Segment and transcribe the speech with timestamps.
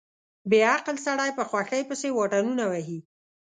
[0.49, 2.99] بې عقل سړی په خوښۍ پسې واټنونه وهي.